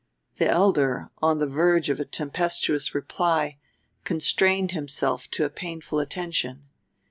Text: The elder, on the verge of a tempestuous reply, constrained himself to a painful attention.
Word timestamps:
The 0.37 0.49
elder, 0.49 1.11
on 1.21 1.37
the 1.37 1.45
verge 1.45 1.91
of 1.91 1.99
a 1.99 2.05
tempestuous 2.05 2.95
reply, 2.95 3.59
constrained 4.03 4.71
himself 4.71 5.29
to 5.29 5.45
a 5.45 5.49
painful 5.51 5.99
attention. 5.99 6.63